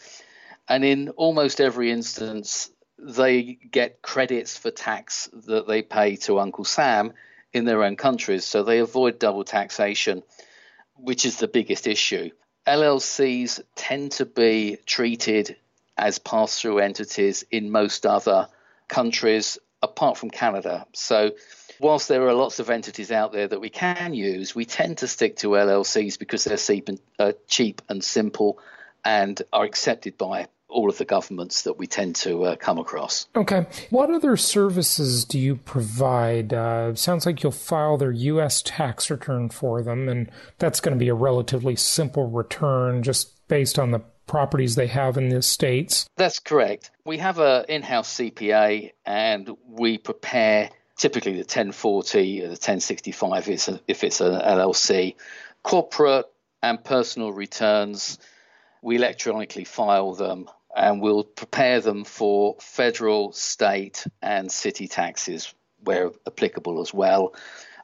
[0.68, 6.64] And in almost every instance, they get credits for tax that they pay to Uncle
[6.64, 7.12] Sam
[7.52, 10.22] in their own countries, so they avoid double taxation,
[10.96, 12.30] which is the biggest issue.
[12.66, 15.56] LLCs tend to be treated
[15.96, 18.48] as pass through entities in most other
[18.88, 20.86] countries apart from Canada.
[20.92, 21.32] So,
[21.78, 25.08] whilst there are lots of entities out there that we can use, we tend to
[25.08, 28.58] stick to LLCs because they're cheap and, uh, cheap and simple
[29.04, 33.28] and are accepted by all of the governments that we tend to uh, come across.
[33.36, 33.66] Okay.
[33.90, 36.52] What other services do you provide?
[36.52, 38.62] Uh, sounds like you'll file their U.S.
[38.62, 43.78] tax return for them, and that's going to be a relatively simple return just based
[43.78, 46.06] on the properties they have in the states.
[46.16, 46.90] That's correct.
[47.04, 53.48] We have an in-house CPA, and we prepare typically the 1040 or the 1065
[53.86, 55.14] if it's an LLC,
[55.62, 56.26] corporate
[56.62, 58.18] and personal returns.
[58.86, 66.12] We electronically file them and we'll prepare them for federal, state, and city taxes where
[66.24, 67.34] applicable as well.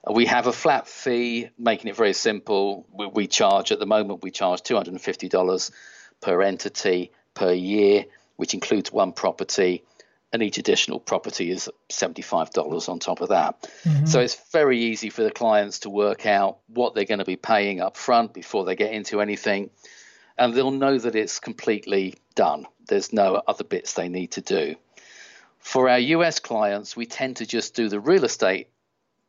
[0.09, 2.87] We have a flat fee, making it very simple.
[2.93, 5.73] We, we charge at the moment we charge two hundred and fifty dollars
[6.21, 8.05] per entity per year,
[8.37, 9.83] which includes one property,
[10.33, 13.61] and each additional property is $75 on top of that.
[13.83, 14.07] Mm-hmm.
[14.07, 17.35] So it's very easy for the clients to work out what they're going to be
[17.35, 19.71] paying up front before they get into anything,
[20.39, 22.67] and they'll know that it's completely done.
[22.89, 24.77] There's no other bits they need to do.
[25.59, 28.69] For our US clients, we tend to just do the real estate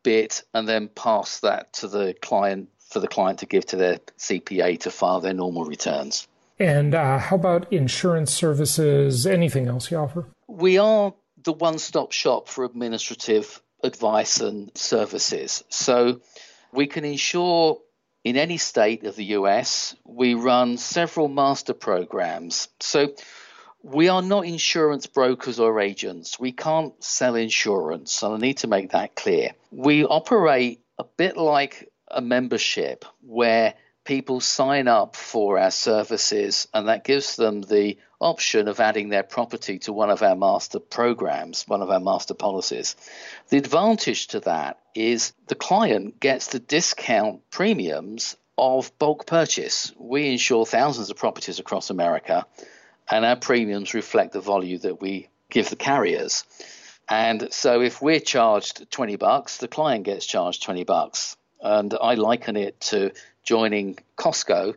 [0.02, 4.00] bit and then pass that to the client for the client to give to their
[4.18, 6.28] CPA to file their normal returns.
[6.60, 9.26] And uh, how about insurance services?
[9.26, 10.26] Anything else you offer?
[10.48, 11.14] We are
[11.44, 15.64] the one stop shop for administrative advice and services.
[15.70, 16.22] So
[16.72, 17.80] we can insure
[18.24, 19.96] in any state of the US.
[20.06, 22.70] We run several master programs.
[22.80, 23.14] So
[23.82, 26.40] we are not insurance brokers or agents.
[26.40, 29.52] We can't sell insurance, and I need to make that clear.
[29.72, 33.74] We operate a bit like a membership where
[34.04, 39.24] people sign up for our services, and that gives them the option of adding their
[39.24, 42.96] property to one of our master programs, one of our master policies.
[43.50, 49.92] The advantage to that is the client gets the discount premiums of bulk purchase.
[49.98, 52.46] We insure thousands of properties across America,
[53.10, 56.46] and our premiums reflect the value that we give the carriers.
[57.10, 61.36] And so if we're charged 20 bucks, the client gets charged 20 bucks.
[61.64, 63.12] And I liken it to
[63.44, 64.76] joining Costco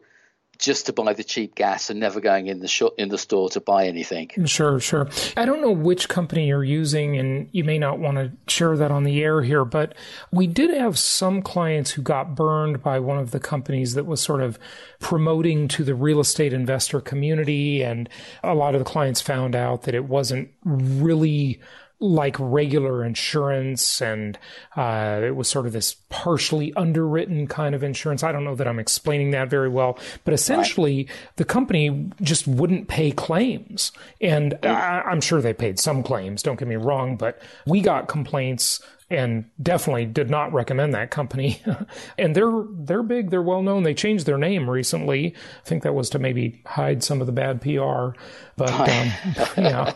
[0.59, 3.51] just to buy the cheap gas and never going in the sh- in the store
[3.51, 4.31] to buy anything.
[4.47, 5.09] Sure, sure.
[5.37, 8.91] I don't know which company you're using, and you may not want to share that
[8.91, 9.95] on the air here, but
[10.33, 14.21] we did have some clients who got burned by one of the companies that was
[14.21, 14.59] sort of
[14.99, 18.09] promoting to the real estate investor community, and
[18.43, 21.61] a lot of the clients found out that it wasn't really
[21.99, 24.39] like regular insurance and
[24.77, 28.23] uh, it was sort of this partially underwritten kind of insurance.
[28.23, 31.11] I don't know that I'm explaining that very well, but essentially right.
[31.37, 33.93] the company just wouldn't pay claims.
[34.21, 38.09] And I, I'm sure they paid some claims, don't get me wrong, but we got
[38.09, 41.63] complaints and definitely did not recommend that company.
[42.19, 43.85] and they're they're big, they're well known.
[43.85, 45.35] They changed their name recently.
[45.35, 48.19] I think that was to maybe hide some of the bad PR.
[48.57, 49.13] But um,
[49.57, 49.93] yeah,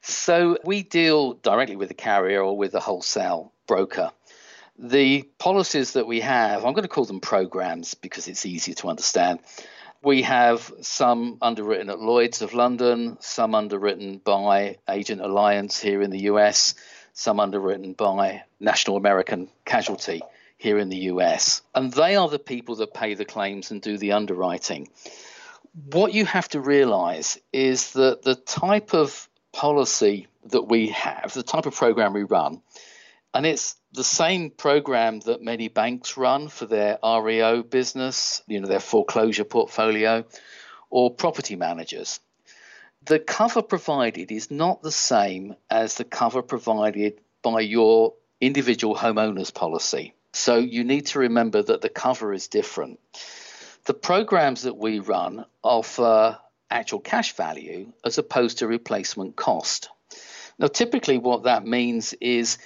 [0.00, 4.10] so we deal directly with the carrier or with the wholesale broker.
[4.78, 8.88] The policies that we have, I'm going to call them programs because it's easier to
[8.88, 9.40] understand.
[10.02, 16.10] We have some underwritten at Lloyd's of London, some underwritten by Agent Alliance here in
[16.10, 16.74] the US,
[17.14, 20.22] some underwritten by National American Casualty
[20.58, 21.62] here in the US.
[21.74, 24.88] And they are the people that pay the claims and do the underwriting.
[25.92, 31.42] What you have to realize is that the type of policy that we have, the
[31.42, 32.60] type of program we run,
[33.32, 38.68] and it's the same program that many banks run for their REO business, you know,
[38.68, 40.26] their foreclosure portfolio,
[40.90, 42.20] or property managers.
[43.06, 49.50] The cover provided is not the same as the cover provided by your individual homeowner's
[49.50, 50.12] policy.
[50.34, 53.00] So you need to remember that the cover is different.
[53.86, 56.38] The programs that we run offer
[56.70, 59.88] actual cash value as opposed to replacement cost.
[60.58, 62.58] Now, typically, what that means is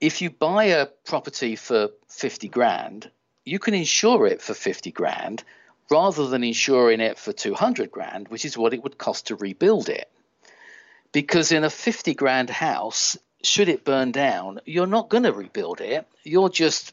[0.00, 3.10] if you buy a property for 50 grand,
[3.44, 5.42] you can insure it for 50 grand
[5.90, 9.88] rather than insuring it for 200 grand, which is what it would cost to rebuild
[9.88, 10.10] it.
[11.12, 15.80] Because in a 50 grand house, should it burn down, you're not going to rebuild
[15.80, 16.06] it.
[16.24, 16.92] You'll just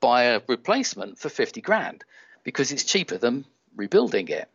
[0.00, 2.04] buy a replacement for 50 grand
[2.44, 4.48] because it's cheaper than rebuilding it.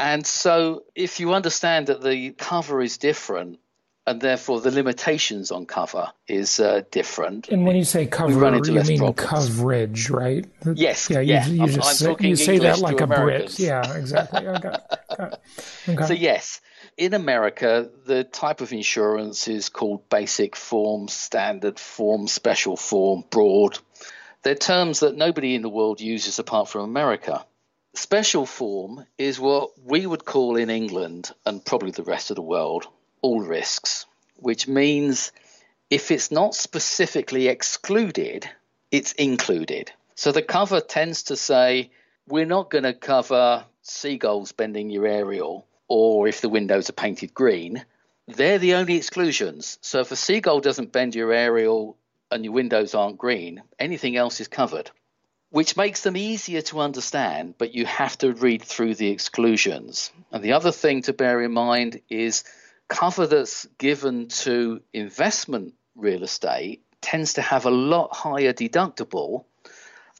[0.00, 3.60] And so, if you understand that the cover is different,
[4.06, 7.48] and therefore the limitations on cover is uh, different.
[7.48, 9.16] And when you say cover, you mean problems.
[9.16, 10.46] coverage, right?
[10.74, 11.10] Yes.
[11.10, 11.20] Yeah.
[11.20, 11.46] You, yeah.
[11.46, 13.56] you, I'm, just I'm say, you say that like a Americans.
[13.56, 13.68] Brit.
[13.68, 13.96] Yeah.
[13.96, 14.42] Exactly.
[14.42, 15.40] Got
[15.88, 16.06] Okay.
[16.06, 16.60] So yes,
[16.96, 23.78] in America, the type of insurance is called basic form, standard form, special form, broad.
[24.42, 27.44] They're terms that nobody in the world uses apart from America.
[27.94, 32.42] Special form is what we would call in England and probably the rest of the
[32.42, 32.86] world
[33.20, 35.32] all risks, which means
[35.90, 38.48] if it's not specifically excluded,
[38.90, 39.90] it's included.
[40.14, 41.90] So the cover tends to say,
[42.28, 47.34] we're not going to cover seagulls bending your aerial or if the windows are painted
[47.34, 47.84] green.
[48.28, 49.78] They're the only exclusions.
[49.80, 51.96] So if a seagull doesn't bend your aerial
[52.30, 54.92] and your windows aren't green, anything else is covered,
[55.50, 60.12] which makes them easier to understand, but you have to read through the exclusions.
[60.32, 62.44] And the other thing to bear in mind is
[62.88, 69.44] cover that's given to investment real estate tends to have a lot higher deductible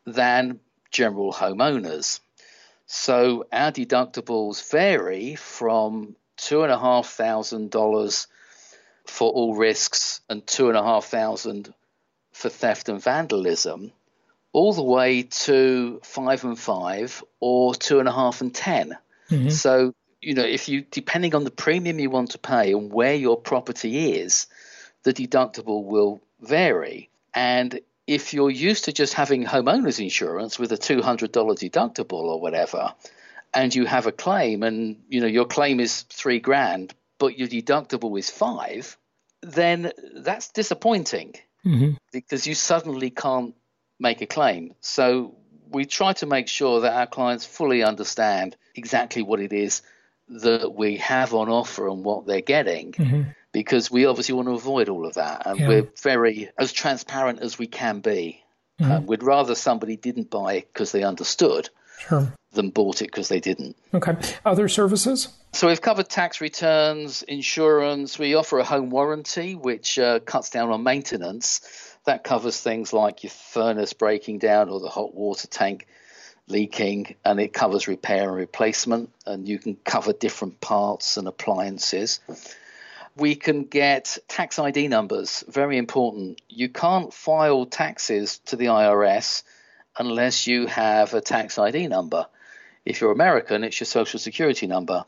[0.04, 0.60] than
[0.90, 2.20] general homeowners.
[2.86, 8.26] So our deductibles vary from two and a half thousand dollars
[9.06, 11.72] for all risks and two and a half thousand
[12.32, 13.92] for theft and vandalism,
[14.52, 18.96] all the way to five and five or two and a half and 10
[19.30, 19.48] mm-hmm.
[19.48, 23.14] So you know if you depending on the premium you want to pay and where
[23.14, 24.46] your property is,
[25.02, 27.10] the deductible will vary.
[27.32, 32.92] And if you're used to just having homeowners insurance with a $200 deductible or whatever,
[33.54, 37.48] and you have a claim and you know your claim is three grand, but your
[37.48, 38.96] deductible is five,
[39.42, 41.34] then that's disappointing
[41.64, 41.92] mm-hmm.
[42.12, 43.54] because you suddenly can't
[44.00, 44.74] make a claim.
[44.80, 45.36] So
[45.70, 49.82] we try to make sure that our clients fully understand exactly what it is
[50.28, 52.92] that we have on offer and what they're getting.
[52.92, 53.22] Mm-hmm
[53.52, 55.46] because we obviously want to avoid all of that.
[55.46, 55.68] And yeah.
[55.68, 58.42] we're very as transparent as we can be.
[58.80, 58.92] Mm-hmm.
[58.92, 62.32] Uh, we'd rather somebody didn't buy it because they understood sure.
[62.52, 63.76] than bought it because they didn't.
[63.92, 64.16] Okay.
[64.44, 65.28] Other services?
[65.52, 68.18] So we've covered tax returns, insurance.
[68.18, 71.89] We offer a home warranty, which uh, cuts down on maintenance.
[72.06, 75.86] That covers things like your furnace breaking down or the hot water tank
[76.48, 79.10] leaking, and it covers repair and replacement.
[79.26, 82.20] And you can cover different parts and appliances
[83.16, 85.44] we can get tax ID numbers.
[85.48, 86.40] Very important.
[86.48, 89.42] You can't file taxes to the IRS
[89.98, 92.26] unless you have a tax ID number.
[92.84, 95.04] If you're American, it's your social security number.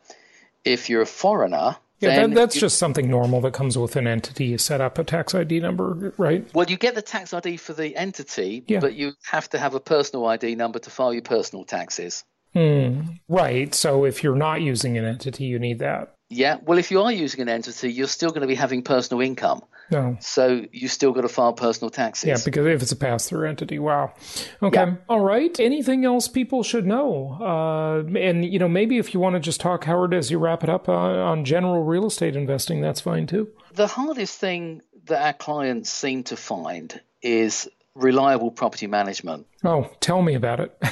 [0.65, 4.07] If you're a foreigner, yeah, that, that's you, just something normal that comes with an
[4.07, 4.47] entity.
[4.47, 6.47] You set up a tax ID number, right?
[6.55, 8.81] Well, you get the tax ID for the entity, yeah.
[8.81, 12.25] but you have to have a personal ID number to file your personal taxes.
[12.55, 13.75] Mm, right.
[13.75, 16.15] So if you're not using an entity, you need that.
[16.33, 19.21] Yeah, well, if you are using an entity, you're still going to be having personal
[19.21, 19.63] income.
[19.91, 20.17] No.
[20.21, 22.27] So you still got to file personal taxes.
[22.27, 24.15] Yeah, because if it's a pass through entity, wow.
[24.63, 24.81] Okay.
[24.81, 24.95] Yeah.
[25.11, 25.61] All right.
[25.61, 27.37] Anything else people should know?
[27.39, 30.65] Uh, and, you know, maybe if you want to just talk, Howard, as you wrap
[30.65, 33.49] it up uh, on general real estate investing, that's fine too.
[33.75, 39.47] The hardest thing that our clients seem to find is reliable property management.
[39.65, 40.83] Oh, tell me about it.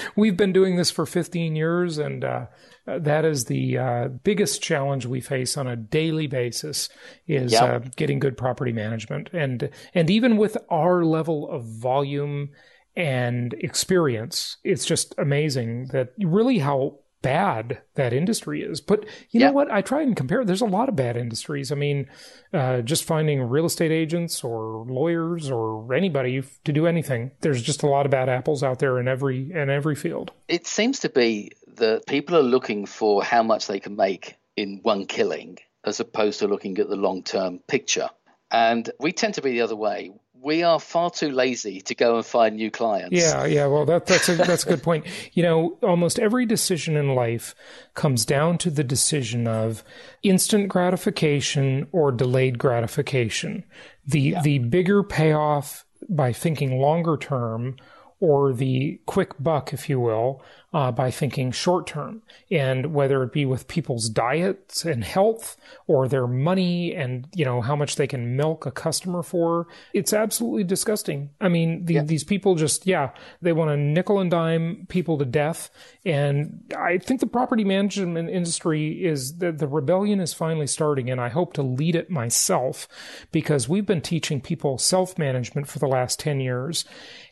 [0.16, 2.46] We've been doing this for 15 years, and uh,
[2.86, 6.88] that is the uh, biggest challenge we face on a daily basis
[7.26, 7.62] is yep.
[7.62, 9.30] uh, getting good property management.
[9.32, 12.50] And and even with our level of volume
[12.96, 18.80] and experience, it's just amazing that really how bad that industry is.
[18.80, 19.70] But you know what?
[19.70, 20.44] I try and compare.
[20.44, 21.70] There's a lot of bad industries.
[21.70, 22.08] I mean,
[22.52, 27.32] uh, just finding real estate agents or lawyers or anybody to do anything.
[27.40, 30.32] There's just a lot of bad apples out there in every in every field.
[30.48, 34.80] It seems to be that people are looking for how much they can make in
[34.82, 38.08] one killing, as opposed to looking at the long term picture.
[38.50, 40.12] And we tend to be the other way
[40.42, 43.16] we are far too lazy to go and find new clients.
[43.16, 43.66] Yeah, yeah.
[43.66, 45.06] Well, that, that's a that's a good point.
[45.32, 47.54] You know, almost every decision in life
[47.94, 49.84] comes down to the decision of
[50.22, 53.64] instant gratification or delayed gratification.
[54.06, 54.42] The yeah.
[54.42, 57.76] the bigger payoff by thinking longer term
[58.18, 60.42] or the quick buck, if you will,
[60.72, 62.22] uh, by thinking short term.
[62.50, 65.56] And whether it be with people's diets and health
[65.86, 70.12] or their money and, you know, how much they can milk a customer for, it's
[70.12, 71.30] absolutely disgusting.
[71.40, 72.02] I mean, the, yeah.
[72.04, 73.10] these people just, yeah,
[73.42, 75.70] they want to nickel and dime people to death.
[76.04, 81.10] And I think the property management industry is that the rebellion is finally starting.
[81.10, 82.86] And I hope to lead it myself
[83.32, 86.84] because we've been teaching people self management for the last 10 years.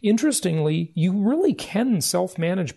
[0.03, 2.76] Interestingly, you really can self manage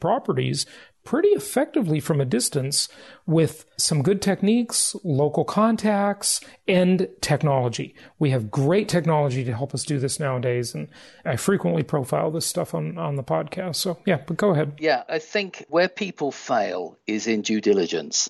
[1.04, 2.88] pretty effectively from a distance
[3.26, 7.96] with some good techniques, local contacts, and technology.
[8.20, 10.88] We have great technology to help us do this nowadays, and
[11.26, 13.78] I frequently profile this stuff on, on the podcast.
[13.78, 14.74] So, yeah, but go ahead.
[14.80, 18.30] Yeah, I think where people fail is in due diligence.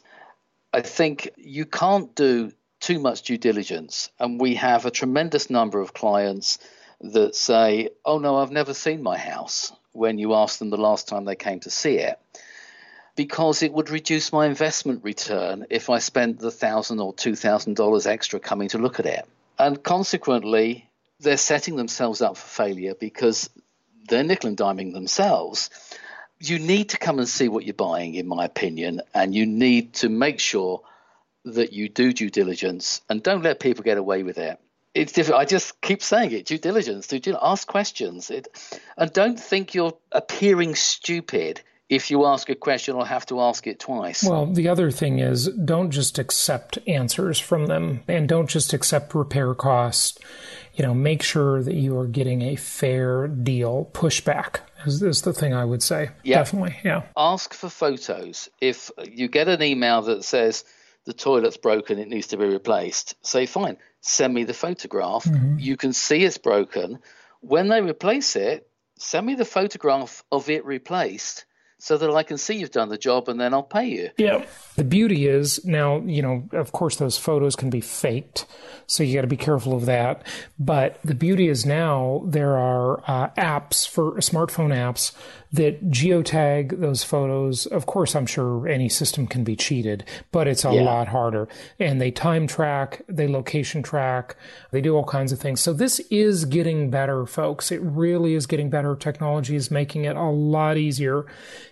[0.73, 4.09] I think you can't do too much due diligence.
[4.19, 6.57] And we have a tremendous number of clients
[7.01, 11.07] that say, Oh, no, I've never seen my house when you ask them the last
[11.07, 12.19] time they came to see it.
[13.15, 17.75] Because it would reduce my investment return if I spent the thousand or two thousand
[17.75, 19.27] dollars extra coming to look at it.
[19.59, 20.89] And consequently,
[21.19, 23.49] they're setting themselves up for failure because
[24.07, 25.69] they're nickel and diming themselves.
[26.39, 29.93] You need to come and see what you're buying, in my opinion, and you need
[29.95, 30.81] to make sure
[31.45, 34.59] that you do due diligence and don't let people get away with it.
[34.93, 35.39] It's different.
[35.39, 38.47] I just keep saying it: due diligence, do you ask questions, it,
[38.97, 41.61] and don't think you're appearing stupid
[41.91, 44.23] if you ask a question or have to ask it twice.
[44.23, 49.13] Well, the other thing is don't just accept answers from them and don't just accept
[49.13, 50.17] repair costs.
[50.73, 53.89] You know, make sure that you are getting a fair deal.
[53.91, 56.11] Pushback is, is the thing I would say.
[56.25, 56.77] Definitely.
[56.81, 57.03] Yeah.
[57.17, 58.49] Ask for photos.
[58.61, 60.63] If you get an email that says,
[61.05, 63.15] the toilet's broken, it needs to be replaced.
[63.25, 65.25] Say, fine, send me the photograph.
[65.25, 65.59] Mm-hmm.
[65.59, 66.99] You can see it's broken.
[67.41, 71.45] When they replace it, send me the photograph of it replaced
[71.81, 74.11] so that I can see you've done the job and then I'll pay you.
[74.15, 74.45] Yeah.
[74.75, 78.45] The beauty is now, you know, of course, those photos can be faked.
[78.85, 80.21] So you got to be careful of that.
[80.59, 85.11] But the beauty is now there are uh, apps for smartphone apps
[85.53, 87.65] that geotag those photos.
[87.65, 90.81] Of course, I'm sure any system can be cheated, but it's a yeah.
[90.81, 91.47] lot harder.
[91.79, 94.37] And they time track, they location track,
[94.71, 95.59] they do all kinds of things.
[95.59, 97.71] So this is getting better, folks.
[97.71, 98.95] It really is getting better.
[98.95, 101.25] Technology is making it a lot easier